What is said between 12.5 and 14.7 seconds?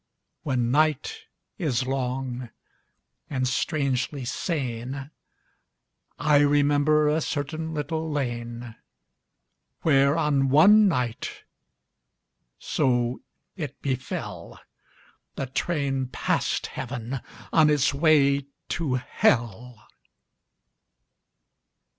So it befell—